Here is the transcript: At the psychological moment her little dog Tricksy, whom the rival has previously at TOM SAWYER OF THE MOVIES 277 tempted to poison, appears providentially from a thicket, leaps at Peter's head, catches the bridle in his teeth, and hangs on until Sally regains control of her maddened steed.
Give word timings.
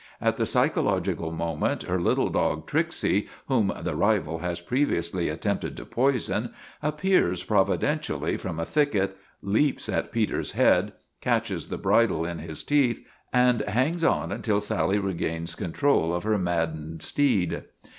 At 0.19 0.37
the 0.37 0.47
psychological 0.47 1.31
moment 1.31 1.83
her 1.83 2.01
little 2.01 2.29
dog 2.29 2.65
Tricksy, 2.65 3.27
whom 3.47 3.71
the 3.83 3.95
rival 3.95 4.39
has 4.39 4.59
previously 4.59 5.29
at 5.29 5.41
TOM 5.43 5.59
SAWYER 5.61 5.69
OF 5.69 5.75
THE 5.75 5.81
MOVIES 5.83 6.25
277 6.25 6.47
tempted 6.49 6.59
to 6.81 6.81
poison, 6.81 6.81
appears 6.81 7.43
providentially 7.43 8.37
from 8.37 8.59
a 8.59 8.65
thicket, 8.65 9.15
leaps 9.43 9.87
at 9.87 10.11
Peter's 10.11 10.53
head, 10.53 10.93
catches 11.21 11.67
the 11.67 11.77
bridle 11.77 12.25
in 12.25 12.39
his 12.39 12.63
teeth, 12.63 13.05
and 13.31 13.61
hangs 13.61 14.03
on 14.03 14.31
until 14.31 14.59
Sally 14.59 14.97
regains 14.97 15.53
control 15.53 16.15
of 16.15 16.23
her 16.23 16.39
maddened 16.39 17.03
steed. 17.03 17.65